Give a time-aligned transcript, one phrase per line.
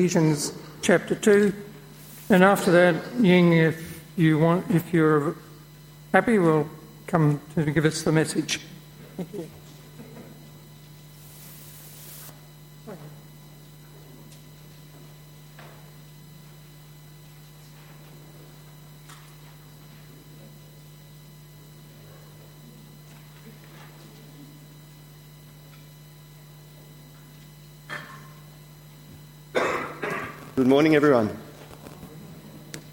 [0.00, 1.52] Ephesians chapter 2.
[2.30, 5.36] And after that, Ying, if you want, if you're
[6.10, 6.66] happy, will
[7.06, 8.62] come to give us the message.
[9.18, 9.50] Thank you.
[30.60, 31.34] Good morning, everyone.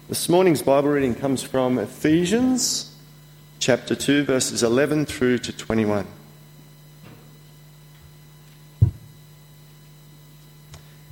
[0.08, 2.96] This morning's Bible reading comes from Ephesians
[3.58, 6.06] chapter 2, verses 11 through to 21.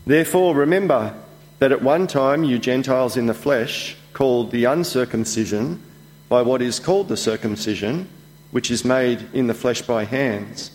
[0.07, 1.15] Therefore, remember
[1.59, 5.83] that at one time you Gentiles in the flesh, called the uncircumcision
[6.31, 8.09] by what is called the circumcision,
[8.51, 10.71] which is made in the flesh by hands,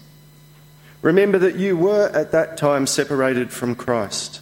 [1.02, 4.42] remember that you were at that time separated from Christ,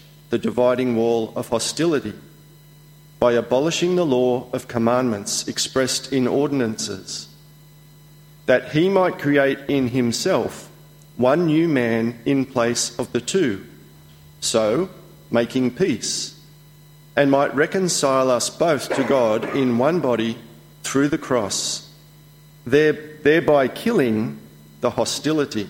[0.31, 2.13] the dividing wall of hostility
[3.19, 7.27] by abolishing the law of commandments expressed in ordinances,
[8.47, 10.71] that he might create in himself
[11.17, 13.63] one new man in place of the two
[14.41, 14.89] so
[15.29, 16.37] making peace,
[17.15, 20.37] and might reconcile us both to God in one body
[20.83, 21.89] through the cross,
[22.65, 24.39] thereby killing
[24.81, 25.69] the hostility.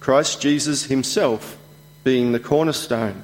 [0.00, 1.58] Christ Jesus himself
[2.04, 3.22] being the cornerstone,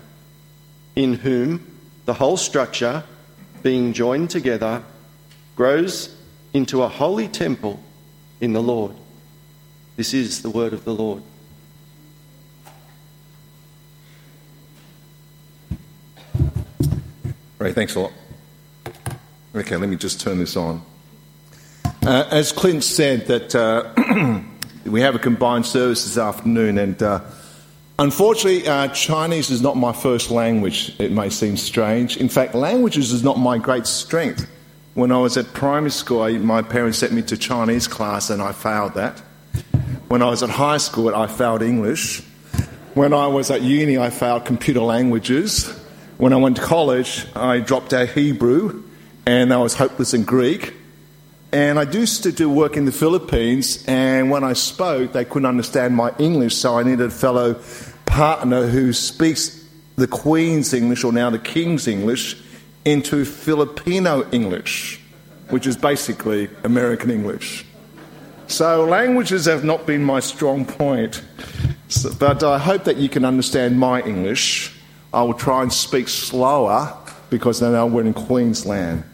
[0.94, 1.66] in whom
[2.04, 3.03] the whole structure,
[3.62, 4.82] being joined together,
[5.56, 6.14] grows
[6.53, 7.81] into a holy temple
[8.41, 8.94] in the Lord.
[9.97, 11.22] This is the word of the Lord.
[17.58, 18.12] Ray, thanks a lot.
[19.54, 20.82] Okay, let me just turn this on.
[22.06, 24.43] Uh, as Clint said, that uh,
[24.88, 27.20] we have a combined service this afternoon, and uh,
[27.98, 30.94] unfortunately, uh, Chinese is not my first language.
[30.98, 32.16] It may seem strange.
[32.16, 34.48] In fact, languages is not my great strength.
[34.94, 38.41] When I was at primary school, I, my parents sent me to Chinese class, and
[38.41, 39.20] I failed that.
[40.08, 42.22] When I was at high school, I failed English.
[42.94, 45.69] When I was at uni, I failed computer languages.
[46.16, 48.84] When I went to college, I dropped out Hebrew
[49.26, 50.72] and I was hopeless in Greek.
[51.56, 55.47] And I used to do work in the Philippines, and when I spoke, they couldn't
[55.47, 57.56] understand my English, so I needed a fellow
[58.05, 59.65] partner who speaks
[59.97, 62.37] the Queen's English, or now the King's English,
[62.84, 65.00] into Filipino English,
[65.49, 67.65] which is basically American English.
[68.49, 71.23] So languages have not been my strong point,
[72.19, 74.75] but I hope that you can understand my English.
[75.11, 76.93] I will try and speak slower
[77.31, 79.05] because I know we're in Queensland.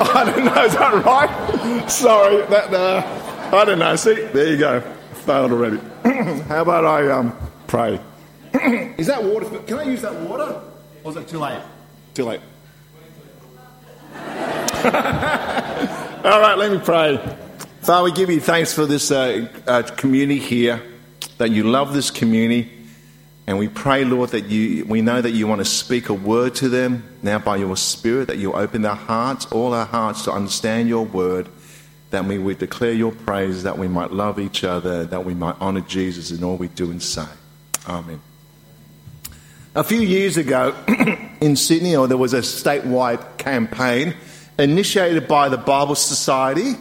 [0.14, 1.90] I don't know, is that right?
[1.90, 3.94] Sorry, that, uh, I don't know.
[3.96, 4.80] See, there you go.
[5.26, 5.76] Failed already.
[6.48, 8.00] How about I um, pray?
[8.96, 9.46] is that water?
[9.58, 10.62] Can I use that water?
[11.04, 11.60] Or is it too late?
[12.14, 12.40] Too late.
[16.24, 17.18] All right, let me pray.
[17.82, 20.82] Father, we give you thanks for this uh, uh, community here,
[21.36, 22.79] that you love this community.
[23.50, 26.54] And we pray, Lord, that you, we know that you want to speak a word
[26.54, 30.32] to them now by your Spirit, that you open their hearts, all our hearts, to
[30.32, 31.48] understand your word,
[32.10, 35.56] that we would declare your praise, that we might love each other, that we might
[35.58, 37.26] honor Jesus in all we do and say.
[37.88, 38.20] Amen.
[39.74, 40.72] A few years ago
[41.40, 44.14] in Sydney, oh, there was a statewide campaign
[44.60, 46.74] initiated by the Bible Society,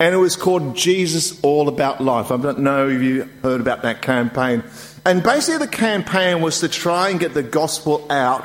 [0.00, 2.32] and it was called Jesus All About Life.
[2.32, 4.64] I don't know if you heard about that campaign.
[5.08, 8.44] And basically, the campaign was to try and get the gospel out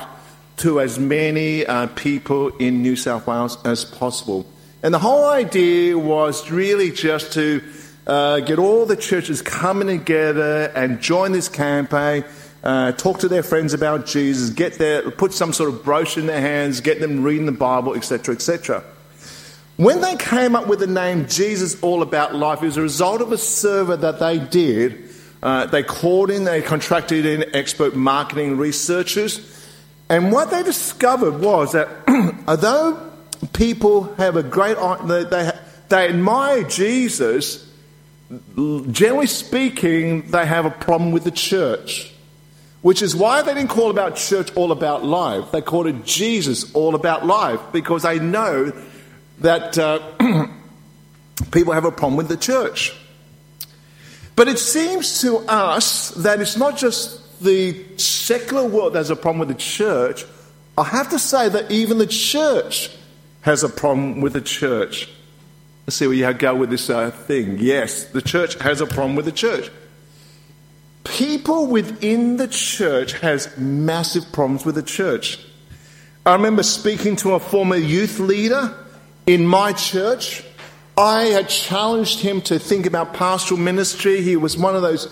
[0.56, 4.46] to as many uh, people in New South Wales as possible.
[4.82, 7.62] And the whole idea was really just to
[8.06, 12.24] uh, get all the churches coming together and join this campaign
[12.62, 16.26] uh, talk to their friends about Jesus, get their, put some sort of brochure in
[16.26, 18.82] their hands, get them reading the Bible, etc., etc.
[19.76, 23.20] When they came up with the name Jesus All About Life, it was a result
[23.20, 25.03] of a survey that they did.
[25.44, 29.38] Uh, they called in, they contracted in expert marketing researchers,
[30.08, 31.88] and what they discovered was that
[32.48, 33.12] although
[33.52, 35.52] people have a great, they, they,
[35.90, 37.70] they admire Jesus,
[38.90, 42.10] generally speaking, they have a problem with the church.
[42.80, 45.52] Which is why they didn't call about church all about life.
[45.52, 48.72] They called it Jesus all about life because they know
[49.40, 50.00] that uh,
[51.50, 52.94] people have a problem with the church.
[54.36, 59.16] But it seems to us that it's not just the secular world that has a
[59.16, 60.24] problem with the church.
[60.76, 62.90] I have to say that even the church
[63.42, 65.08] has a problem with the church.
[65.86, 67.58] Let's see where you go with this uh, thing.
[67.58, 69.70] Yes, the church has a problem with the church.
[71.04, 75.38] People within the church has massive problems with the church.
[76.24, 78.74] I remember speaking to a former youth leader
[79.26, 80.42] in my church.
[80.96, 84.22] I had challenged him to think about pastoral ministry.
[84.22, 85.08] He was one of those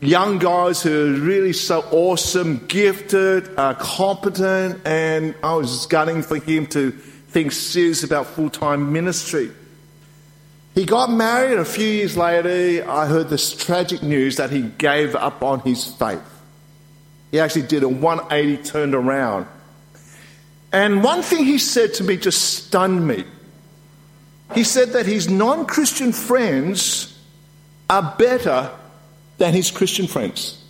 [0.00, 6.36] young guys who are really so awesome, gifted, uh, competent, and I was gunning for
[6.36, 9.52] him to think serious about full time ministry.
[10.74, 14.62] He got married, and a few years later, I heard this tragic news that he
[14.62, 16.22] gave up on his faith.
[17.30, 19.46] He actually did a 180 turned around.
[20.72, 23.24] And one thing he said to me just stunned me.
[24.54, 27.18] He said that his non Christian friends
[27.88, 28.70] are better
[29.38, 30.62] than his Christian friends.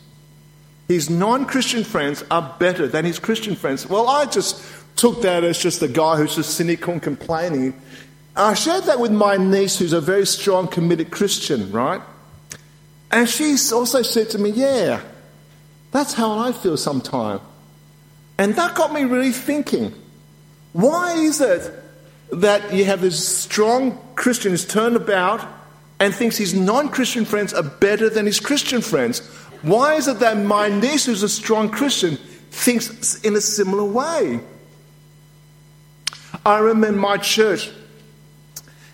[0.89, 3.89] His non Christian friends are better than his Christian friends.
[3.89, 4.63] Well, I just
[4.97, 7.81] took that as just a guy who's just cynical and complaining.
[8.35, 12.01] I shared that with my niece, who's a very strong, committed Christian, right?
[13.11, 15.01] And she also said to me, Yeah,
[15.91, 17.41] that's how I feel sometimes.
[18.39, 19.95] And that got me really thinking
[20.73, 21.82] why is it
[22.33, 25.47] that you have this strong Christian who's turned about
[26.01, 29.21] and thinks his non Christian friends are better than his Christian friends?
[29.63, 32.17] Why is it that my niece, who's a strong Christian,
[32.51, 34.41] thinks in a similar way?
[36.45, 37.71] I remember in my church,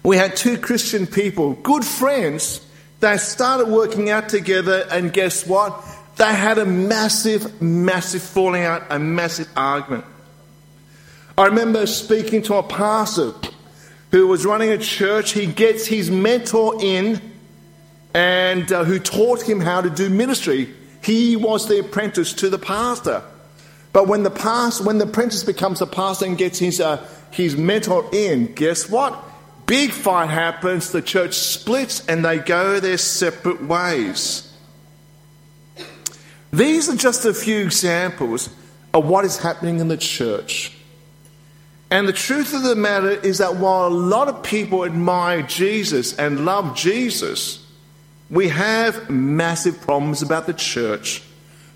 [0.03, 2.61] we had two Christian people, good friends,
[3.01, 5.85] they started working out together, and guess what?
[6.17, 10.05] They had a massive, massive falling out, a massive argument.
[11.39, 13.33] I remember speaking to a pastor
[14.11, 15.31] who was running a church.
[15.31, 17.21] He gets his mentor in
[18.13, 20.75] and uh, who taught him how to do ministry.
[21.01, 23.23] He was the apprentice to the pastor.
[23.93, 27.57] But when the pastor, when the apprentice becomes a pastor and gets his, uh, his
[27.57, 29.17] mentor in, guess what?
[29.65, 34.53] Big fight happens, the church splits, and they go their separate ways.
[36.53, 38.51] These are just a few examples
[38.93, 40.75] of what is happening in the church.
[41.91, 46.15] And the truth of the matter is that while a lot of people admire Jesus
[46.19, 47.65] and love Jesus,
[48.31, 51.23] we have massive problems about the church.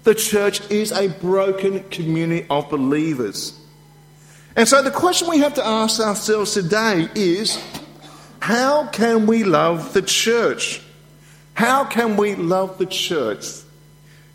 [0.04, 3.58] The church is a broken community of believers.
[4.54, 7.58] And so the question we have to ask ourselves today is
[8.40, 10.82] how can we love the church?
[11.54, 13.46] How can we love the church?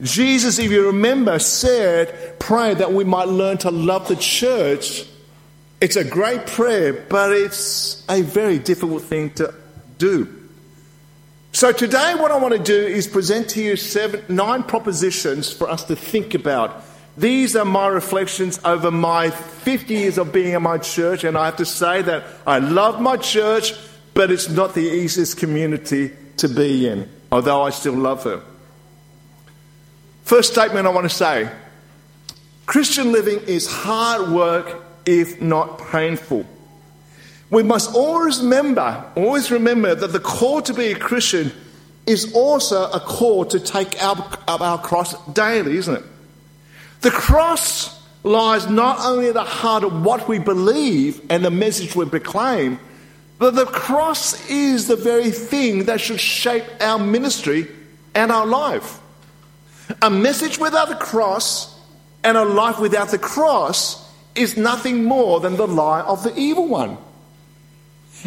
[0.02, 5.06] Jesus, if you remember, said, pray that we might learn to love the church.
[5.80, 9.54] It's a great prayer, but it's a very difficult thing to
[9.98, 10.34] do.
[11.52, 15.70] So today, what I want to do is present to you seven, nine propositions for
[15.70, 16.84] us to think about.
[17.18, 21.46] These are my reflections over my 50 years of being in my church, and I
[21.46, 23.74] have to say that I love my church
[24.18, 28.42] but it's not the easiest community to be in, although I still love her.
[30.24, 31.52] First statement I want to say
[32.66, 36.46] Christian living is hard work, if not painful.
[37.50, 41.52] We must always remember, always remember that the call to be a Christian
[42.06, 46.04] is also a call to take up our, our cross daily, isn't it?
[47.02, 51.96] The cross lies not only at the heart of what we believe and the message
[51.96, 52.80] we proclaim,
[53.40, 57.68] but the cross is the very thing that should shape our ministry
[58.14, 59.00] and our life.
[60.02, 61.80] A message without the cross
[62.24, 64.07] and a life without the cross
[64.38, 66.98] is nothing more than the lie of the evil one.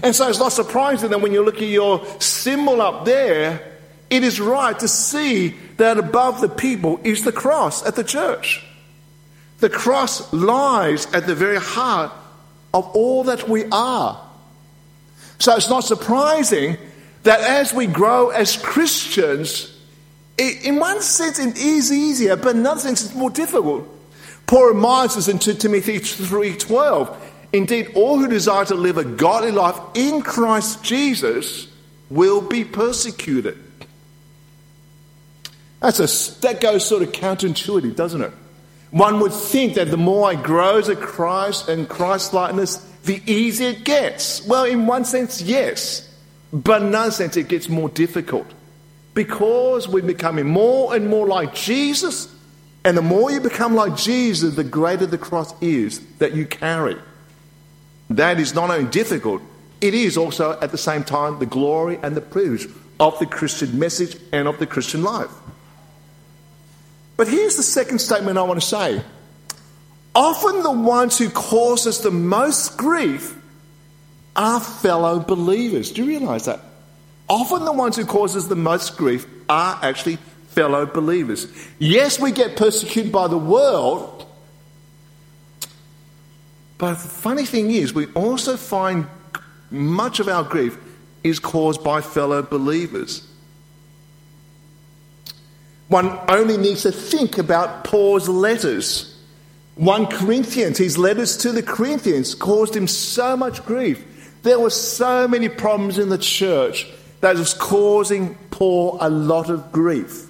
[0.03, 3.61] And so it's not surprising that when you look at your symbol up there,
[4.09, 8.65] it is right to see that above the people is the cross at the church.
[9.59, 12.13] The cross lies at the very heart
[12.73, 14.21] of all that we are.
[15.39, 16.77] So it's not surprising
[17.23, 19.77] that as we grow as Christians,
[20.41, 23.87] In one sense, it is easier, but in another sense, it's more difficult.
[24.51, 27.17] Paul reminds us in 2 Timothy 3.12,
[27.53, 31.69] Indeed, all who desire to live a godly life in Christ Jesus
[32.11, 33.57] will be persecuted.
[35.79, 38.33] That's a, that goes sort of counterintuitive, doesn't it?
[38.91, 43.69] One would think that the more I grow a Christ and Christ likeness, the easier
[43.69, 44.45] it gets.
[44.49, 46.13] Well, in one sense, yes.
[46.53, 48.49] But in another sense, it gets more difficult.
[49.15, 52.35] Because we're becoming more and more like Jesus,
[52.85, 56.97] and the more you become like Jesus, the greater the cross is that you carry.
[58.11, 59.43] That is not only difficult,
[59.81, 62.69] it is also at the same time the glory and the privilege
[62.99, 65.31] of the Christian message and of the Christian life.
[67.17, 69.03] But here's the second statement I want to say.
[70.15, 73.37] Often the ones who cause us the most grief
[74.35, 75.93] are fellow believers.
[75.93, 76.61] Do you realize that?
[77.29, 80.19] Often the ones who cause us the most grief are actually
[80.51, 81.47] fellow believers.
[81.79, 84.27] Yes, we get persecuted by the world,
[86.79, 89.07] but the funny thing is, we also find
[89.71, 90.79] much of our grief
[91.23, 93.27] is caused by fellow believers.
[95.89, 99.19] One only needs to think about Paul's letters.
[99.75, 104.03] 1 Corinthians, his letters to the Corinthians caused him so much grief.
[104.43, 106.87] There were so many problems in the church
[107.21, 110.30] that was causing Paul a lot of grief.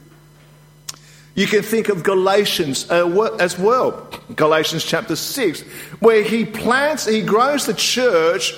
[1.34, 5.62] You can think of Galatians uh, as well, Galatians chapter 6,
[6.00, 8.54] where he plants, he grows the church,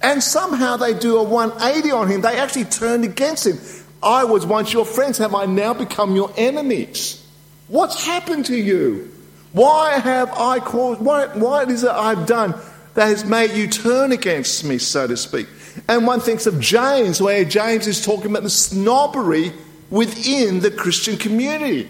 [0.00, 2.20] and somehow they do a 180 on him.
[2.20, 3.58] They actually turned against him.
[4.02, 7.24] I was once your friends, have I now become your enemies?
[7.68, 9.10] What's happened to you?
[9.52, 11.26] Why have I caused, Why?
[11.26, 12.54] what is it I've done
[12.94, 15.46] that has made you turn against me, so to speak?
[15.88, 19.52] And one thinks of James, where James is talking about the snobbery
[19.90, 21.88] within the Christian community.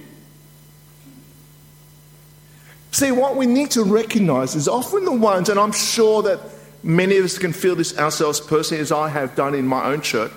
[2.92, 6.40] See, what we need to recognize is often the ones, and I'm sure that
[6.82, 10.02] many of us can feel this ourselves personally, as I have done in my own
[10.02, 10.30] church,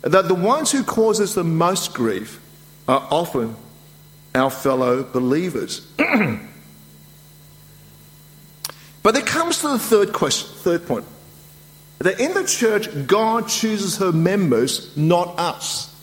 [0.00, 2.40] that the ones who cause us the most grief
[2.88, 3.54] are often
[4.34, 5.80] our fellow believers.
[9.02, 11.04] but it comes to the third question, third point.
[11.98, 15.94] That in the church, God chooses her members, not us.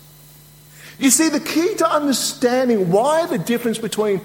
[1.00, 4.22] You see, the key to understanding why the difference between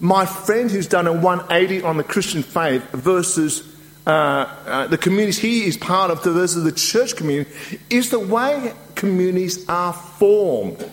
[0.00, 3.62] my friend who's done a 180 on the Christian faith versus
[4.06, 8.72] uh, uh, the communities he is part of versus the church community is the way
[8.94, 10.88] communities are formed.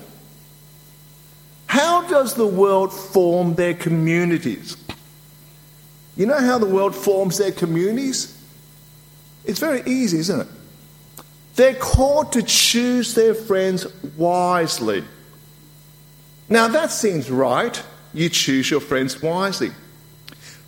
[1.67, 4.77] How does the world form their communities?
[6.15, 8.37] You know how the world forms their communities?
[9.45, 10.47] It's very easy, isn't it?
[11.55, 13.85] They're called to choose their friends
[14.17, 15.03] wisely.
[16.49, 17.81] Now that seems right
[18.13, 19.71] you choose your friends wisely.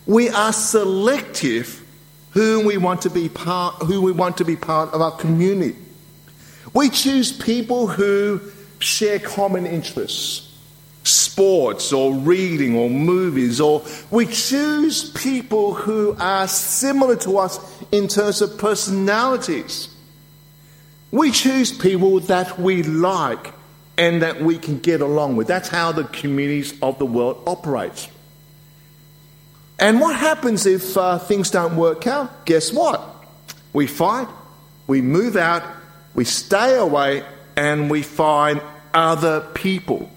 [0.06, 1.82] We are selective
[2.30, 5.76] who we want to be part, who we want to be part of our community.
[6.74, 8.40] We choose people who
[8.78, 10.52] share common interests,
[11.02, 17.58] sports or reading or movies, or we choose people who are similar to us
[17.92, 19.88] in terms of personalities.
[21.10, 23.52] We choose people that we like
[23.98, 25.46] and that we can get along with.
[25.46, 28.08] That's how the communities of the world operate.
[29.78, 32.46] And what happens if uh, things don't work out?
[32.46, 33.02] Guess what?
[33.72, 34.28] We fight,
[34.86, 35.62] we move out,
[36.14, 37.24] we stay away,
[37.56, 38.60] and we find
[38.94, 40.10] other people.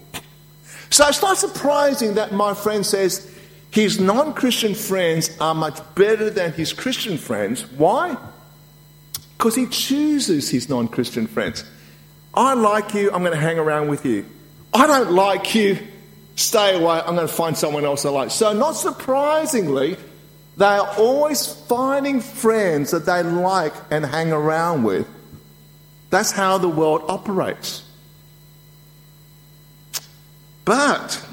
[0.88, 3.30] So it's not surprising that my friend says
[3.70, 7.62] his non Christian friends are much better than his Christian friends.
[7.72, 8.16] Why?
[9.36, 11.64] Because he chooses his non Christian friends.
[12.34, 14.26] I like you, I'm going to hang around with you.
[14.72, 15.78] I don't like you,
[16.36, 18.30] stay away, I'm going to find someone else I like.
[18.30, 19.96] So, not surprisingly,
[20.56, 25.08] they are always finding friends that they like and hang around with.
[26.10, 27.84] That's how the world operates.
[30.64, 31.24] But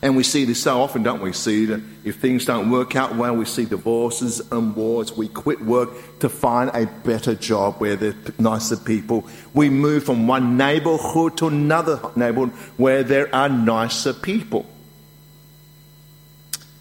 [0.00, 1.32] and we see this so often, don't we?
[1.32, 5.16] See that if things don't work out well, we see divorces and wars.
[5.16, 9.26] We quit work to find a better job where there are nicer people.
[9.54, 14.66] We move from one neighborhood to another neighborhood where there are nicer people.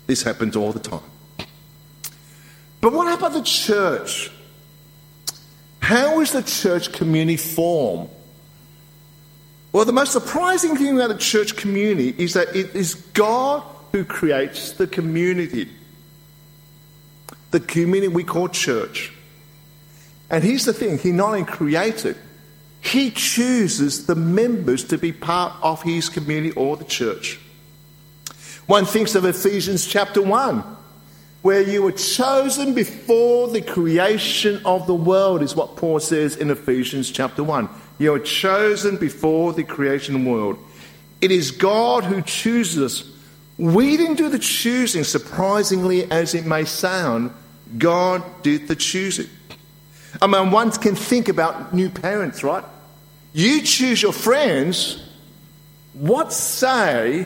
[0.06, 1.02] This happens all the time.
[2.82, 4.32] But what about the church?
[5.80, 8.10] How is the church community formed?
[9.78, 14.06] Well, the most surprising thing about the church community is that it is God who
[14.06, 15.70] creates the community.
[17.52, 19.14] The community we call church.
[20.32, 22.18] And here's the thing He not only creates it,
[22.82, 27.40] He chooses the members to be part of his community or the church.
[28.66, 30.64] One thinks of Ephesians chapter 1,
[31.44, 36.50] where you were chosen before the creation of the world, is what Paul says in
[36.50, 37.70] Ephesians chapter 1.
[37.98, 40.60] You are chosen before the creation world.
[41.22, 43.12] It is God who chooses us.
[43.58, 47.32] We didn't do the choosing, surprisingly as it may sound.
[47.78, 49.30] God did the choosing.
[50.22, 52.64] I mean, one can think about new parents, right?
[53.34, 55.04] You choose your friends.
[55.94, 57.26] What say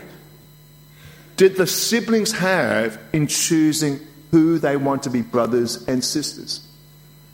[1.36, 4.00] did the siblings have in choosing
[4.30, 6.66] who they want to be brothers and sisters?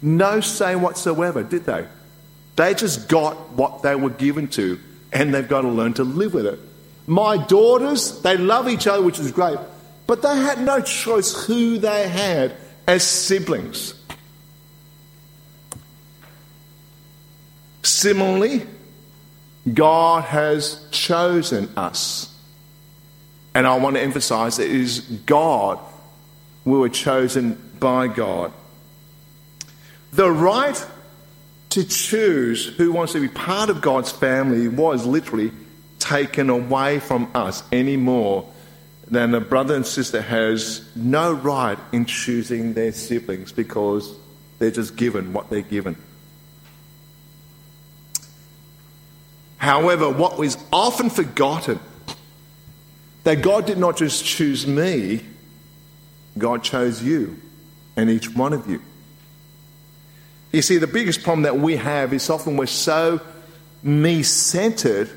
[0.03, 1.87] No say whatsoever, did they?
[2.59, 4.81] They just got what they were given to,
[5.13, 6.59] and they've got to learn to live with it.
[7.07, 9.59] My daughters, they love each other, which is great,
[10.09, 12.57] but they had no choice who they had
[12.89, 13.95] as siblings.
[17.85, 18.67] Similarly,
[19.73, 22.35] God has chosen us.
[23.55, 25.79] And I want to emphasize it is God.
[26.65, 28.53] We were chosen by God.
[30.13, 30.85] The right
[31.79, 35.53] to choose who wants to be part of God's family was literally
[36.01, 38.51] taken away from us any more
[39.07, 44.13] than a brother and sister has no right in choosing their siblings because
[44.59, 45.97] they're just given what they're given.
[49.59, 51.79] However, what was often forgotten
[53.23, 55.21] that God did not just choose me,
[56.37, 57.41] God chose you
[57.97, 58.83] and each one of you.
[60.53, 63.21] You see, the biggest problem that we have is often we're so
[63.83, 65.11] me centered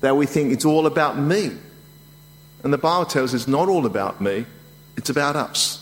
[0.00, 1.52] that we think it's all about me.
[2.64, 4.46] And the Bible tells us it's not all about me,
[4.96, 5.78] it's about us.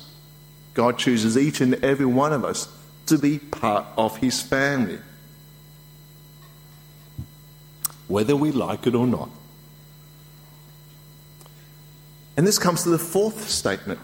[0.74, 2.68] God chooses each and every one of us
[3.06, 4.98] to be part of his family.
[8.08, 9.30] Whether we like it or not.
[12.36, 14.00] And this comes to the fourth statement.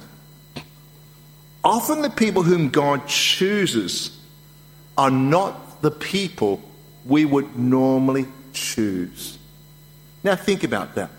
[1.64, 4.16] Often the people whom God chooses
[4.96, 6.62] are not the people
[7.04, 9.38] we would normally choose.
[10.24, 11.10] Now, think about that.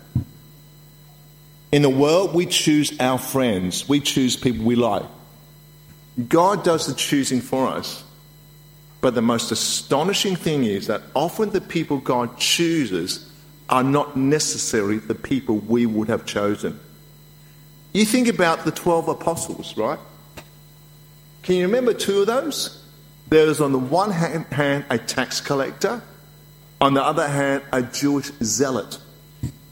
[1.70, 5.04] In the world, we choose our friends, we choose people we like.
[6.28, 8.04] God does the choosing for us.
[9.00, 13.30] But the most astonishing thing is that often the people God chooses
[13.68, 16.80] are not necessarily the people we would have chosen.
[17.92, 19.98] You think about the 12 apostles, right?
[21.42, 22.84] Can you remember two of those?
[23.30, 26.02] There was on the one hand a tax collector,
[26.80, 28.98] on the other hand a Jewish zealot.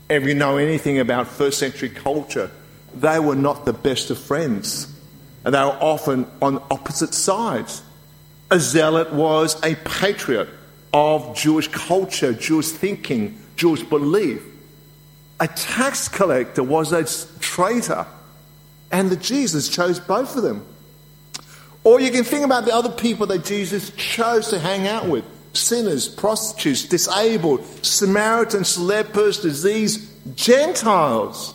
[0.09, 2.51] If you know anything about first century culture,
[2.95, 4.92] they were not the best of friends.
[5.45, 7.83] And they were often on opposite sides.
[8.51, 10.49] A zealot was a patriot
[10.92, 14.42] of Jewish culture, Jewish thinking, Jewish belief.
[15.40, 17.05] A tax collector was a
[17.40, 18.07] traitor.
[18.92, 20.66] And the Jesus chose both of them.
[21.87, 25.25] Or you can think about the other people that Jesus chose to hang out with
[25.53, 31.55] sinners, prostitutes, disabled, Samaritans, lepers, disease, Gentiles.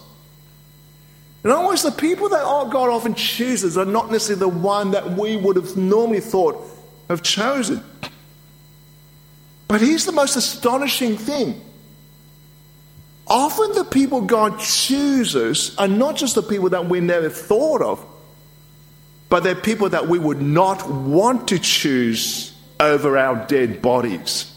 [1.44, 5.18] In other words, the people that God often chooses are not necessarily the one that
[5.18, 6.66] we would have normally thought
[7.10, 7.84] have chosen.
[9.68, 11.60] But here's the most astonishing thing.
[13.28, 18.06] Often the people God chooses are not just the people that we never thought of,
[19.32, 24.54] but they're people that we would not want to choose over our dead bodies.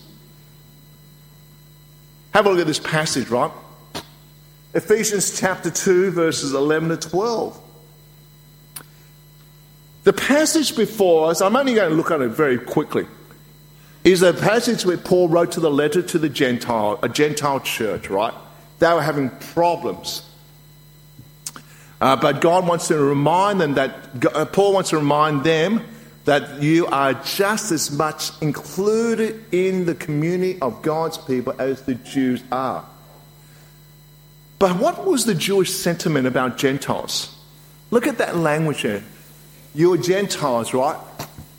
[2.34, 3.52] Have a look at this passage, right?
[4.74, 7.60] Ephesians chapter 2, verses 11 to 12.
[10.02, 13.06] The passage before us, I'm only going to look at it very quickly,
[14.02, 18.10] is a passage where Paul wrote to the letter to the Gentile, a Gentile church,
[18.10, 18.34] right?
[18.80, 20.28] They were having problems.
[22.00, 23.94] Uh, but God wants to remind them that,
[24.34, 25.84] uh, Paul wants to remind them
[26.24, 31.94] that you are just as much included in the community of God's people as the
[31.94, 32.84] Jews are.
[34.58, 37.34] But what was the Jewish sentiment about Gentiles?
[37.90, 39.02] Look at that language there.
[39.74, 40.98] You are Gentiles, right?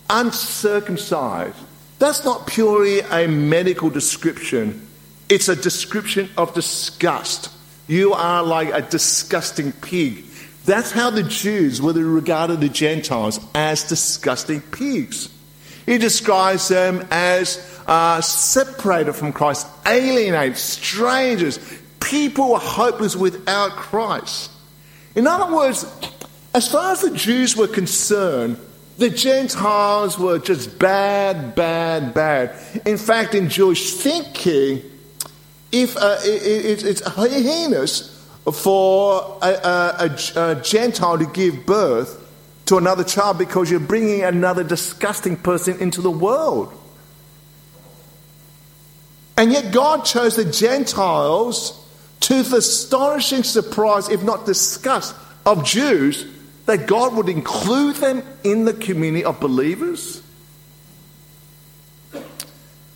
[0.09, 1.57] Uncircumcised.
[1.99, 4.87] That's not purely a medical description,
[5.29, 7.51] it's a description of disgust.
[7.87, 10.24] You are like a disgusting pig.
[10.65, 15.29] That's how the Jews would have regarded the Gentiles as disgusting pigs.
[15.85, 21.59] He describes them as uh, separated from Christ, alienated, strangers,
[21.99, 24.51] people were hopeless without Christ.
[25.13, 25.85] In other words,
[26.53, 28.57] as far as the Jews were concerned,
[28.97, 32.55] The Gentiles were just bad, bad, bad.
[32.85, 34.81] In fact, in Jewish thinking,
[35.71, 38.14] if uh, it, it, it's heinous
[38.53, 42.21] for a, a, a, Gentile to give birth
[42.65, 46.71] to another child because you're bringing another disgusting person into the world.
[49.37, 51.81] And yet, God chose the Gentiles
[52.21, 56.25] to the astonishing surprise, if not disgust, of Jews
[56.65, 60.21] that God would include them in the community of believers?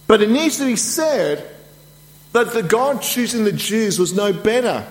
[0.07, 1.47] But it needs to be said
[2.31, 4.87] that the God choosing the Jews was no better.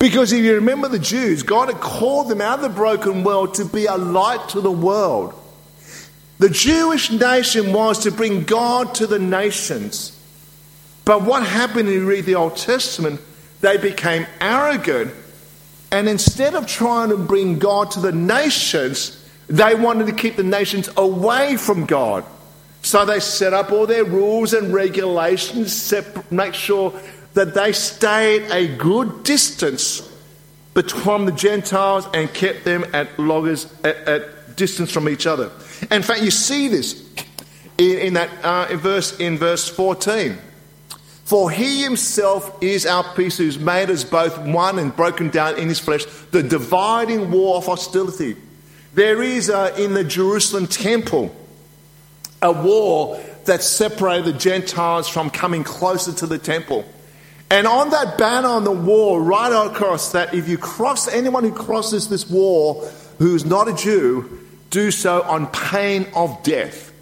[0.00, 3.54] Because if you remember the Jews, God had called them out of the broken world
[3.54, 5.34] to be a light to the world.
[6.38, 10.18] The Jewish nation was to bring God to the nations.
[11.04, 13.20] But what happened when you read the Old Testament?
[13.60, 15.12] They became arrogant
[15.92, 19.16] and instead of trying to bring God to the nations,
[19.48, 22.24] they wanted to keep the nations away from God.
[22.82, 25.92] So they set up all their rules and regulations,
[26.30, 26.98] make sure
[27.34, 30.08] that they stayed a good distance
[30.74, 35.50] between the Gentiles and kept them at loggers at, at distance from each other.
[35.90, 37.08] In fact, you see this
[37.78, 40.38] in, in that uh, in verse in verse 14.
[41.24, 45.68] For he himself is our peace, who's made us both one and broken down in
[45.68, 48.36] his flesh, the dividing wall of hostility.
[48.94, 51.34] There is uh, in the Jerusalem temple
[52.42, 56.84] a wall that separated the Gentiles from coming closer to the temple.
[57.50, 61.52] And on that banner on the wall, right across that, if you cross anyone who
[61.52, 64.38] crosses this wall who's not a Jew,
[64.70, 66.92] do so on pain of death.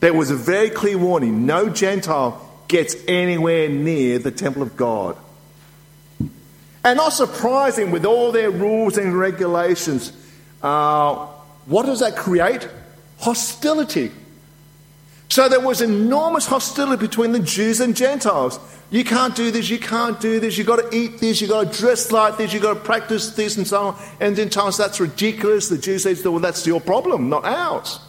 [0.00, 5.16] There was a very clear warning no Gentile gets anywhere near the temple of God.
[6.84, 10.12] And not surprising, with all their rules and regulations,
[10.62, 11.26] uh,
[11.66, 12.68] what does that create?
[13.18, 14.12] Hostility.
[15.30, 18.58] So there was enormous hostility between the Jews and Gentiles.
[18.90, 21.70] You can't do this, you can't do this, you've got to eat this, you've got
[21.70, 24.02] to dress like this, you've got to practice this, and so on.
[24.20, 25.68] And Gentiles, that's ridiculous.
[25.68, 28.00] The Jews say, well, that's your problem, not ours.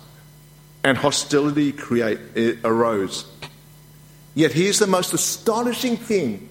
[0.85, 3.25] And hostility create, eh, arose.
[4.35, 6.47] Yet here's the most astonishing thing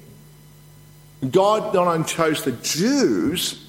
[1.31, 3.64] God not only chose the Jews,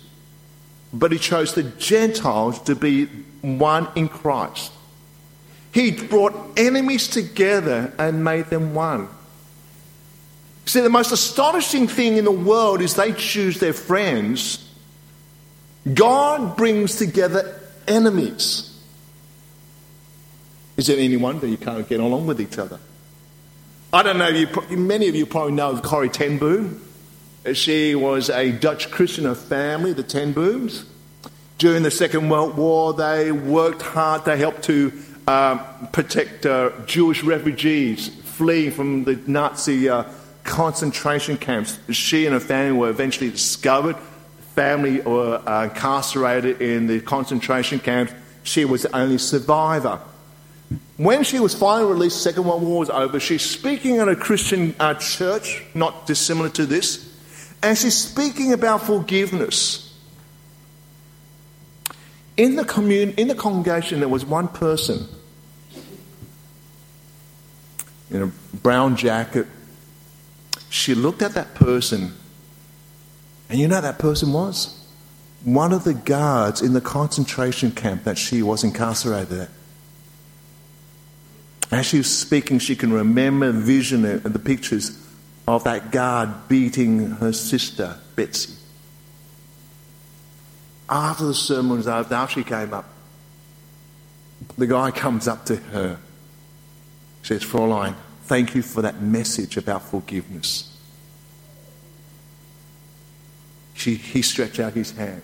[0.91, 3.05] but He chose the Gentiles to be
[3.41, 4.73] one in Christ.
[5.71, 9.07] He brought enemies together and made them one.
[10.65, 14.67] See, the most astonishing thing in the world is they choose their friends.
[15.93, 18.65] God brings together enemies.
[20.77, 22.79] Is it any wonder you can't get along with each other?
[23.91, 26.81] I don't know, you, many of you probably know of Corrie ten Boom.
[27.53, 30.85] She was a Dutch Christian family, the ten Booms.
[31.57, 34.93] During the Second World War, they worked hard to help to
[35.29, 40.05] um, protect uh, Jewish refugees fleeing from the Nazi uh,
[40.43, 41.77] concentration camps.
[41.91, 43.95] She and her family were eventually discovered.
[44.55, 48.11] Family were uh, incarcerated in the concentration camps.
[48.41, 49.99] She was the only survivor.
[50.97, 54.75] When she was finally released, Second World War was over, she's speaking at a Christian
[54.79, 57.07] uh, church, not dissimilar to this,
[57.61, 59.85] and she's speaking about forgiveness.
[62.35, 65.07] In the, commun- in the congregation, there was one person
[68.11, 69.47] in a brown jacket.
[70.69, 72.13] She looked at that person,
[73.49, 74.75] and you know that person was?
[75.43, 79.49] One of the guards in the concentration camp that she was incarcerated at.
[81.71, 84.99] As she was speaking, she can remember the vision and the pictures
[85.47, 88.53] of that guard beating her sister, Betsy.
[90.89, 92.85] After the sermon was over, after she came up,
[94.57, 95.99] the guy comes up to her,
[97.23, 100.77] says, Fraulein, thank you for that message about forgiveness.
[103.73, 105.21] She, he stretched out his hand.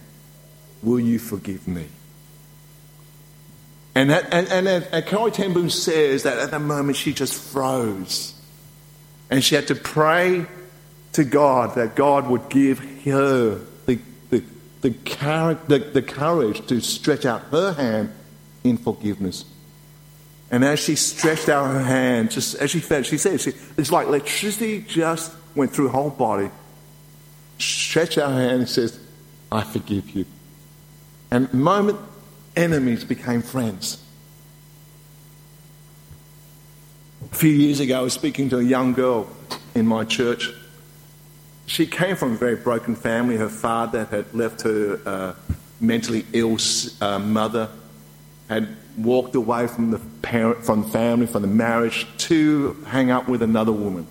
[0.81, 1.87] Will you forgive me?
[3.95, 7.33] And, that, and, and, and Corrie ten Boom says that at that moment she just
[7.33, 8.39] froze.
[9.29, 10.45] And she had to pray
[11.13, 14.43] to God that God would give her the, the,
[14.81, 14.89] the,
[15.67, 18.13] the, the courage to stretch out her hand
[18.63, 19.45] in forgiveness.
[20.51, 23.91] And as she stretched out her hand, just as she felt, she said, she, it's
[23.91, 26.49] like electricity just went through her whole body.
[27.57, 28.99] Stretched out her hand and says,
[29.51, 30.25] I forgive you.
[31.31, 31.99] And the moment
[32.55, 34.01] enemies became friends.
[37.31, 39.27] A few years ago, I was speaking to a young girl
[39.73, 40.51] in my church.
[41.65, 43.35] She came from a very broken family.
[43.37, 45.33] Her father had left her uh,
[45.79, 46.57] mentally ill
[47.01, 47.69] uh, mother,
[48.47, 53.41] had walked away from the parent, from family, from the marriage to hang out with
[53.41, 54.07] another woman.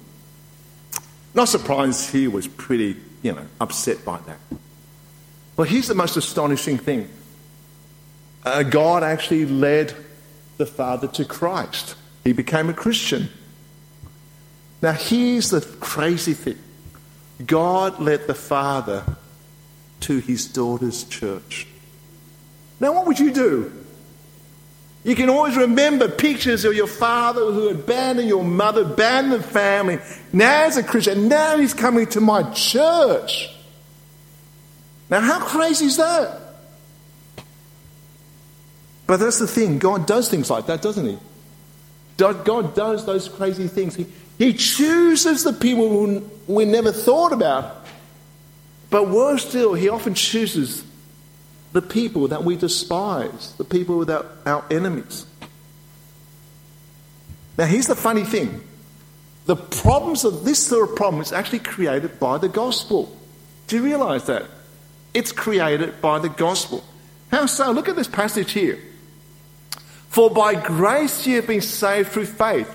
[1.35, 4.38] Not surprised he was pretty, you know, upset by that.
[5.57, 7.09] But here's the most astonishing thing
[8.44, 9.94] uh, God actually led
[10.59, 11.97] the father to Christ.
[12.23, 13.29] He became a Christian.
[14.83, 16.59] Now, here's the crazy thing
[17.44, 19.05] God led the father
[20.01, 21.66] to his daughter's church.
[22.81, 23.84] Now, what would you do?
[25.05, 29.99] You can always remember pictures of your father who abandoned your mother, abandoned the family.
[30.33, 33.51] Now, as a Christian, now he's coming to my church.
[35.11, 36.40] Now, how crazy is that?
[39.07, 39.79] But that's the thing.
[39.79, 41.19] God does things like that, doesn't he?
[42.17, 43.95] God does those crazy things.
[43.95, 44.07] He,
[44.38, 47.85] he chooses the people who we never thought about.
[48.88, 50.83] But worse still, he often chooses
[51.75, 55.27] the people that we despise, the people that are our enemies.
[57.59, 58.63] Now, here's the funny thing
[59.47, 63.15] the problems of this sort of problem is actually created by the gospel.
[63.67, 64.45] Do you realize that?
[65.13, 66.85] It's created by the gospel.
[67.31, 67.73] How so?
[67.73, 68.79] Look at this passage here.
[70.11, 72.73] For by grace you have been saved through faith.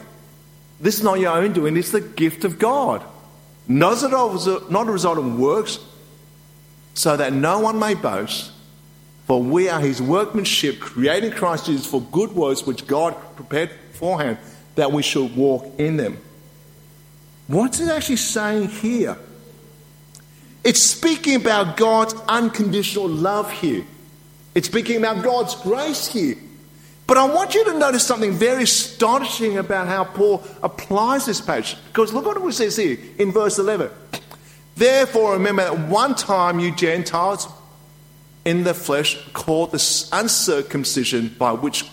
[0.81, 3.01] This is not your own doing, it's the gift of God.
[3.65, 5.79] Not a result of works,
[6.95, 8.51] so that no one may boast.
[9.29, 14.39] For we are his workmanship, created Christ Jesus for good works which God prepared beforehand
[14.73, 16.17] that we should walk in them.
[17.45, 19.19] What's it actually saying here?
[20.63, 23.85] It's speaking about God's unconditional love here.
[24.55, 26.35] It's speaking about God's grace here.
[27.05, 31.77] But I want you to notice something very astonishing about how Paul applies this passage.
[31.89, 33.91] Because look what it says here in verse 11.
[34.75, 37.47] Therefore, remember that one time you Gentiles
[38.49, 41.85] in the flesh called the uncircumcision, by which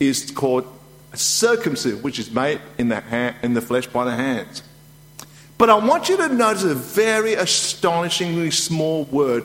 [0.00, 0.66] is called
[1.14, 4.64] circumcision, which is made in the, hand, in the flesh by the hands.
[5.58, 9.44] But I want you to notice a very astonishingly small word,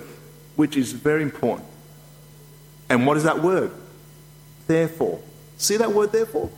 [0.56, 1.68] which is very important.
[2.90, 3.72] And what is that word?
[4.66, 5.20] Therefore.
[5.58, 6.50] See that word, therefore?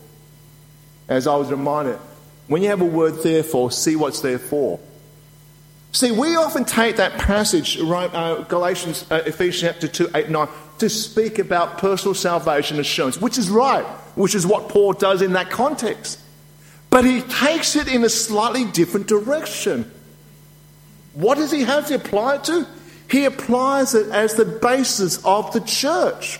[1.10, 2.00] As I was reminded,
[2.48, 4.80] when you have a word, therefore, see what's there for.
[5.91, 10.47] See, we often take that passage, right, uh, Galatians, uh, Ephesians chapter 2, 8, 9,
[10.78, 13.84] to speak about personal salvation assurance, which is right,
[14.15, 16.19] which is what Paul does in that context.
[16.91, 19.91] But he takes it in a slightly different direction.
[21.13, 22.67] What does he have to apply it to?
[23.10, 26.39] He applies it as the basis of the church.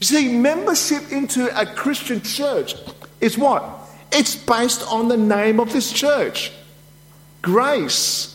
[0.00, 2.74] You see, membership into a Christian church
[3.22, 3.64] is what?
[4.12, 6.52] It's based on the name of this church
[7.44, 8.33] grace.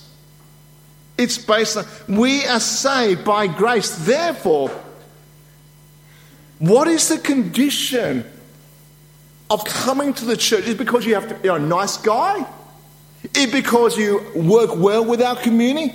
[1.20, 3.94] It's based on, we are saved by grace.
[4.06, 4.70] Therefore,
[6.60, 8.24] what is the condition
[9.50, 10.66] of coming to the church?
[10.66, 12.48] Is because you have to be a nice guy?
[13.36, 15.94] Is because you work well with our community?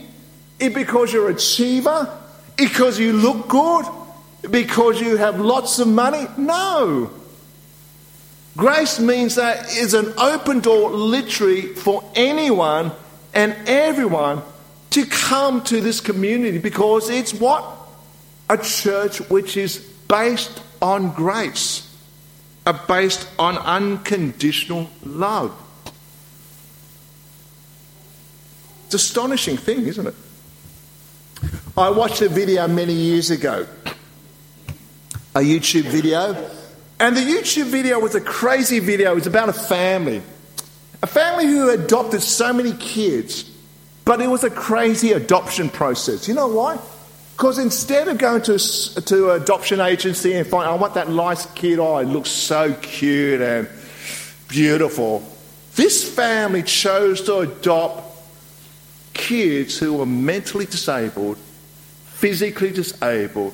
[0.58, 2.20] Is because you're an achiever?
[2.56, 3.86] Because you look good?
[4.50, 6.26] Because you have lots of money?
[6.36, 7.10] No.
[8.58, 12.92] Grace means that it's an open door literally for anyone
[13.32, 14.42] and everyone
[14.94, 17.64] to come to this community because it's what?
[18.48, 21.92] A church which is based on grace,
[22.64, 25.52] are based on unconditional love.
[28.84, 30.14] It's an astonishing thing, isn't it?
[31.76, 33.66] I watched a video many years ago,
[35.34, 36.48] a YouTube video,
[37.00, 39.10] and the YouTube video was a crazy video.
[39.10, 40.22] It was about a family,
[41.02, 43.50] a family who adopted so many kids
[44.04, 46.28] but it was a crazy adoption process.
[46.28, 46.78] You know why?
[47.36, 51.46] Because instead of going to, to an adoption agency and find, I want that nice
[51.46, 53.68] kid, oh, it looks so cute and
[54.48, 55.28] beautiful,
[55.74, 58.04] this family chose to adopt
[59.14, 61.38] kids who were mentally disabled,
[62.04, 63.52] physically disabled,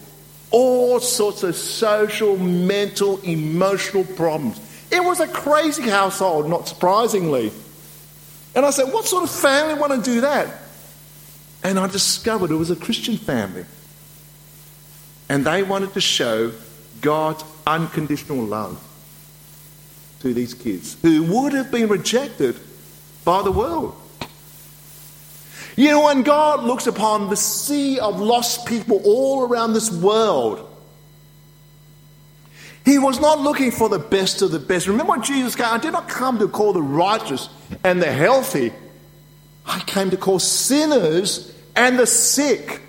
[0.51, 4.61] all sorts of social, mental, emotional problems.
[4.91, 7.53] It was a crazy household, not surprisingly.
[8.55, 10.49] And I said, What sort of family want to do that?
[11.63, 13.65] And I discovered it was a Christian family.
[15.29, 16.53] And they wanted to show
[17.01, 18.85] God's unconditional love
[20.21, 22.59] to these kids who would have been rejected
[23.25, 23.95] by the world.
[25.77, 30.67] You know, when God looks upon the sea of lost people all around this world,
[32.85, 34.89] he was not looking for the best of the best.
[34.89, 35.67] Remember what Jesus came?
[35.67, 37.49] I did not come to call the righteous
[37.85, 38.73] and the healthy.
[39.67, 42.81] I came to call sinners and the sick.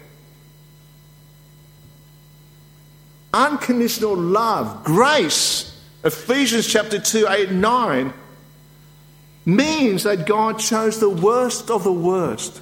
[3.33, 5.67] unconditional love, grace,
[6.03, 8.13] Ephesians chapter 2, 8, 9,
[9.45, 12.61] means that God chose the worst of the worst.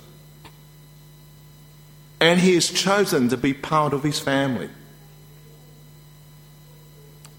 [2.21, 4.69] And He has chosen to be part of His family.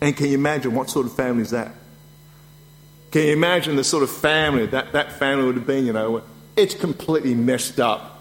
[0.01, 1.73] And can you imagine what sort of family is that?
[3.11, 5.87] Can you imagine the sort of family that that family would have been?
[5.87, 6.23] You know,
[6.57, 8.19] it's completely messed up.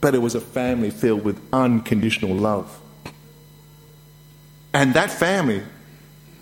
[0.00, 2.80] But it was a family filled with unconditional love.
[4.72, 5.62] And that family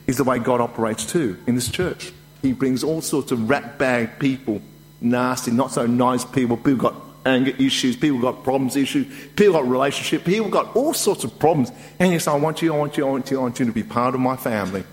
[0.06, 2.12] is the way God operates too in this church.
[2.42, 4.60] He brings all sorts of rat bag people,
[5.00, 9.66] nasty, not so nice people, people got anger issues, people got problems issues, people got
[9.66, 11.72] relationship, people got all sorts of problems.
[11.98, 13.72] And says, I want you, I want you, I want you, I want you to
[13.72, 14.84] be part of my family.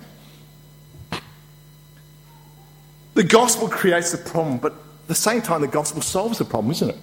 [3.13, 6.71] The gospel creates the problem, but at the same time, the gospel solves the problem,
[6.71, 6.97] isn't it?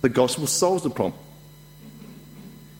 [0.00, 1.20] The gospel solves the problem.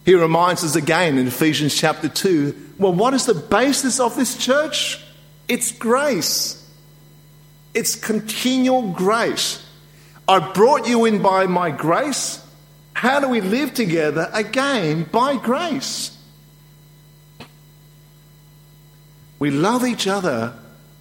[0.04, 4.36] He reminds us again in Ephesians chapter 2 well, what is the basis of this
[4.36, 5.02] church?
[5.48, 6.64] It's grace,
[7.74, 9.64] it's continual grace.
[10.28, 12.44] I brought you in by my grace.
[12.92, 14.30] How do we live together?
[14.32, 16.16] Again, by grace.
[19.38, 20.54] We love each other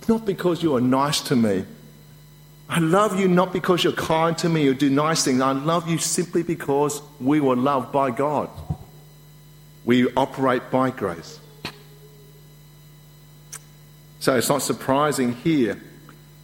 [0.08, 1.66] not because you are nice to me.
[2.70, 5.40] I love you not because you're kind to me or do nice things.
[5.42, 8.50] I love you simply because we were loved by God.
[9.86, 11.40] We operate by grace.
[14.20, 15.82] So it's not surprising here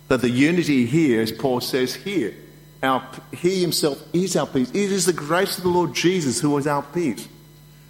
[0.07, 2.33] that the unity here, as Paul says here,
[2.81, 4.69] our, he himself is our peace.
[4.69, 7.27] It is the grace of the Lord Jesus who is our peace,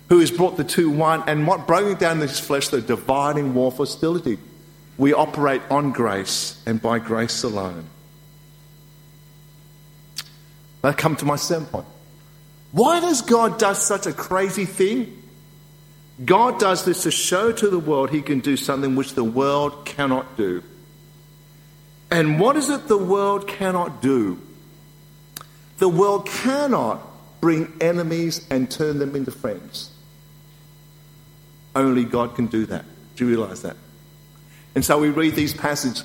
[0.10, 3.78] who has brought the two one, and what broken down this flesh, the dividing of
[3.78, 4.38] hostility.
[4.98, 7.86] We operate on grace and by grace alone.
[10.84, 11.86] Now come to my second point.
[12.72, 15.24] Why does God do such a crazy thing?
[16.24, 19.86] God does this to show to the world he can do something which the world
[19.86, 20.64] cannot do.
[22.12, 24.40] And what is it the world cannot do?
[25.78, 27.02] The world cannot
[27.42, 29.90] bring enemies and turn them into friends.
[31.76, 32.86] Only God can do that.
[33.16, 33.76] Do you realize that?
[34.76, 36.04] And so we read these passages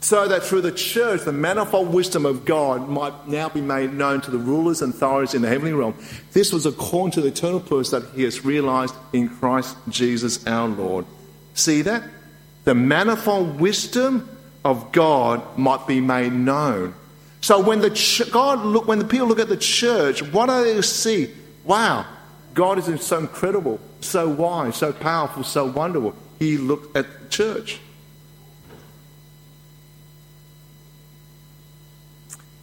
[0.00, 4.20] so that through the church, the manifold wisdom of God might now be made known
[4.22, 5.94] to the rulers and authorities in the heavenly realm.
[6.32, 10.68] This was according to the eternal purpose that He has realized in Christ Jesus our
[10.68, 11.04] Lord.
[11.54, 12.02] See that?
[12.64, 14.28] The manifold wisdom
[14.64, 16.94] of God might be made known.
[17.42, 20.64] So when the ch- God look, when the people look at the church, what do
[20.64, 21.30] they see?
[21.64, 22.06] Wow,
[22.54, 26.14] God is so incredible, so wise, so powerful, so wonderful.
[26.38, 27.80] He looked at the church.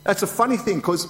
[0.08, 1.06] That's a funny thing because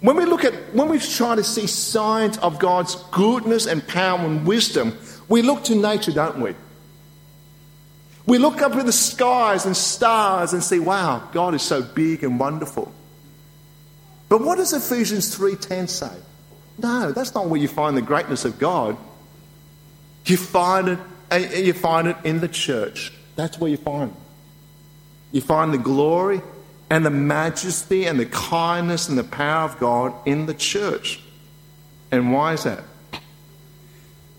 [0.00, 4.20] when we look at, when we try to see signs of God's goodness and power
[4.20, 4.96] and wisdom,
[5.28, 6.54] we look to nature, don't we?
[8.24, 12.22] We look up at the skies and stars and see, wow, God is so big
[12.22, 12.94] and wonderful.
[14.28, 16.16] But what does Ephesians 3:10 say?
[16.78, 18.96] No, that's not where you find the greatness of God.
[20.26, 20.98] You find it,
[21.32, 23.12] eh, you find it in the church.
[23.34, 24.16] That's where you find it.
[25.32, 26.40] You find the glory
[26.92, 31.20] and the majesty and the kindness and the power of God in the church.
[32.10, 32.84] And why is that?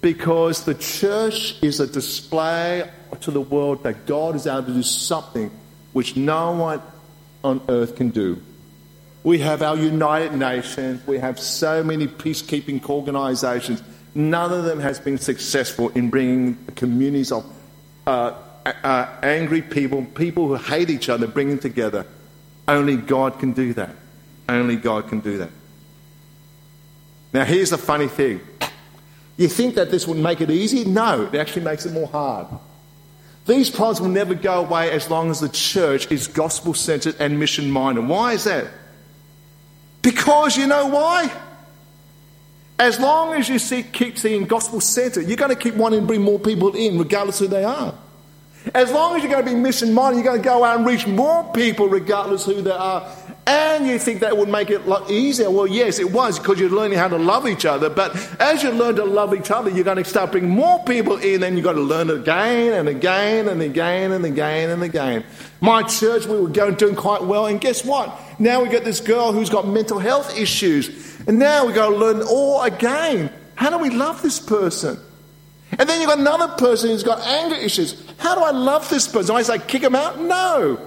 [0.02, 2.88] Because the church is a display
[3.22, 5.50] to the world that God is able to do something
[5.94, 6.82] which no one
[7.44, 8.39] on earth can do.
[9.24, 13.82] We have our United Nations, we have so many peacekeeping organizations.
[14.13, 17.52] None of them has been successful in bringing communities of
[18.06, 22.06] uh, uh, angry people, people who hate each other, bringing together.
[22.67, 23.95] Only God can do that.
[24.47, 25.49] Only God can do that.
[27.34, 28.41] Now, here's the funny thing.
[29.38, 30.86] You think that this would make it easy?
[30.86, 32.47] No, it actually makes it more hard.
[33.45, 37.39] These problems will never go away as long as the church is gospel centered and
[37.39, 38.08] mission minded.
[38.08, 38.67] Why is that?
[40.02, 41.32] Because you know why?
[42.80, 46.06] As long as you see, keep seeing gospel centered, you're going to keep wanting to
[46.06, 47.93] bring more people in, regardless who they are.
[48.73, 50.86] As long as you're going to be mission minded, you're going to go out and
[50.86, 53.08] reach more people regardless who they are.
[53.46, 55.52] And you think that would make it easier.
[55.52, 57.90] Well, yes, it was because you're learning how to love each other.
[57.90, 61.17] But as you learn to love each other, you're going to start bringing more people
[61.17, 65.25] in, and you've got to learn again and again and again and again and again.
[65.60, 68.17] My church, we were going doing quite well, and guess what?
[68.40, 71.96] Now we got this girl who's got mental health issues, and now we got to
[71.98, 73.29] learn all again.
[73.56, 74.98] How do we love this person?
[75.80, 78.02] And then you've got another person who's got anger issues.
[78.17, 79.36] How do I love this person?
[79.36, 80.19] I say kick him out?
[80.19, 80.80] No.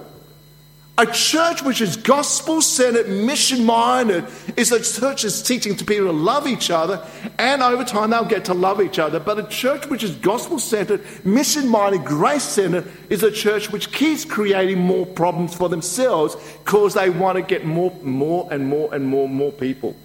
[0.99, 4.25] A church which is gospel centered, mission minded,
[4.55, 7.05] is a church that's teaching to people to love each other,
[7.37, 9.19] and over time they'll get to love each other.
[9.19, 13.91] But a church which is gospel centered, mission minded, grace centered, is a church which
[13.91, 18.91] keeps creating more problems for themselves because they want to get more, more and more
[18.91, 19.95] and more and more people.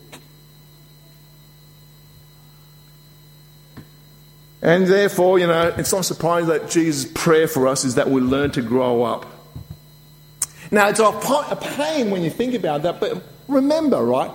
[4.63, 8.21] And therefore, you know, it's not surprising that Jesus' prayer for us is that we
[8.21, 9.27] learn to grow up.
[10.71, 14.31] Now, it's a pain when you think about that, but remember, right?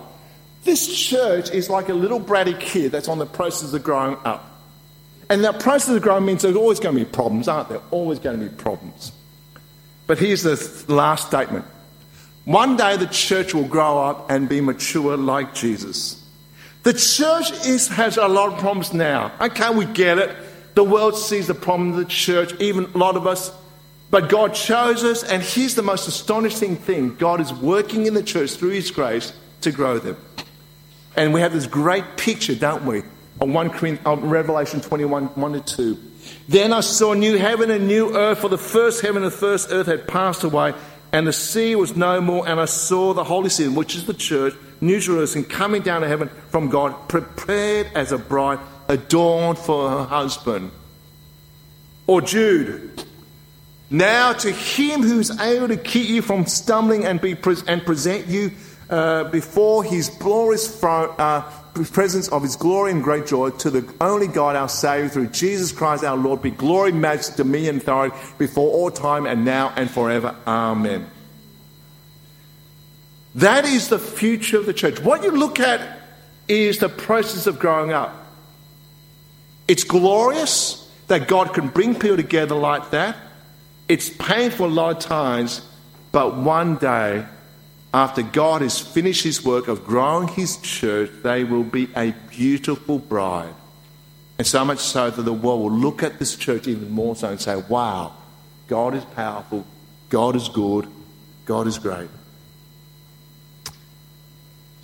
[0.65, 4.43] This church is like a little bratty kid that's on the process of growing up.
[5.29, 7.81] And that process of growing means there's always going to be problems, aren't there?
[7.89, 9.13] Always going to be problems.
[10.07, 11.65] But here's the last statement
[12.45, 16.16] One day the church will grow up and be mature like Jesus.
[16.87, 19.33] The church is, has a lot of problems now.
[19.41, 20.33] Okay, we get it.
[20.73, 23.51] The world sees the problem of the church, even a lot of us
[24.09, 28.23] but God chose us, and here's the most astonishing thing God is working in the
[28.23, 30.15] church through His grace to grow them.
[31.15, 33.03] And we have this great picture, don't we?
[33.41, 33.69] On 1
[34.05, 35.97] on um, Revelation 21 1 to 2.
[36.47, 39.71] Then I saw new heaven and new earth, for the first heaven and the first
[39.71, 40.73] earth had passed away,
[41.11, 42.47] and the sea was no more.
[42.47, 46.07] And I saw the holy city, which is the church, New Jerusalem, coming down to
[46.07, 50.71] heaven from God, prepared as a bride, adorned for her husband.
[52.05, 53.03] Or Jude.
[53.89, 58.27] Now, to him who's able to keep you from stumbling and, be pre- and present
[58.27, 58.51] you
[58.89, 61.41] uh, before his glorious uh,
[61.91, 65.71] presence of his glory and great joy, to the only God our Saviour, through Jesus
[65.71, 70.35] Christ our Lord, be glory, majesty, dominion, authority before all time and now and forever.
[70.45, 71.09] Amen.
[73.37, 74.99] That is the future of the church.
[74.99, 75.99] What you look at
[76.47, 78.15] is the process of growing up.
[79.67, 83.15] It's glorious that God can bring people together like that.
[83.87, 85.61] It's painful a lot of times,
[86.11, 87.25] but one day,
[87.93, 92.97] after God has finished his work of growing his church, they will be a beautiful
[92.97, 93.53] bride.
[94.39, 97.29] And so much so that the world will look at this church even more so
[97.29, 98.13] and say, wow,
[98.67, 99.65] God is powerful,
[100.09, 100.87] God is good,
[101.45, 102.09] God is great.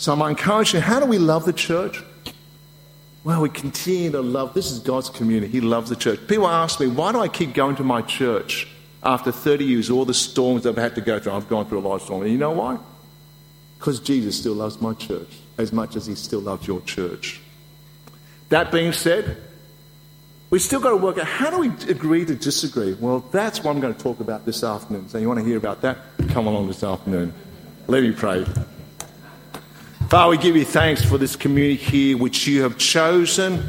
[0.04, 2.04] So I'm encouraging how do we love the church?
[3.24, 4.54] Well, we continue to love.
[4.54, 5.50] This is God's community.
[5.50, 6.20] He loves the church.
[6.28, 8.68] People ask me, why do I keep going to my church?
[9.04, 11.86] after 30 years, all the storms I've had to go through, I've gone through a
[11.88, 12.24] lot of storms.
[12.24, 12.78] And you know why?
[13.78, 15.28] Because Jesus still loves my church
[15.58, 17.42] as much as he still loves your church.
[18.50, 19.38] That being said,
[20.50, 22.94] we still got to work out how do we agree to disagree?
[22.94, 25.10] Well, that's what I'm going to talk about this afternoon.
[25.10, 25.98] So, you want to hear about that?
[26.30, 27.34] Come along this afternoon.
[27.88, 28.46] Let me pray.
[30.14, 33.68] Father, we give you thanks for this community here which you have chosen,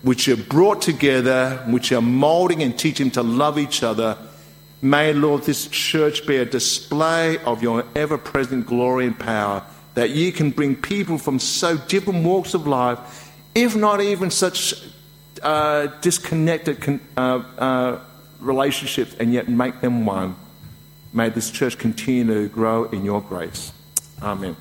[0.00, 4.16] which you have brought together, which you are molding and teaching to love each other
[4.80, 9.62] May, Lord, this church be a display of your ever present glory and power,
[9.94, 14.74] that you can bring people from so different walks of life, if not even such
[15.42, 17.98] uh, disconnected uh, uh,
[18.40, 20.36] relationships, and yet make them one.
[21.14, 23.72] May this church continue to grow in your grace.
[24.22, 24.56] Amen.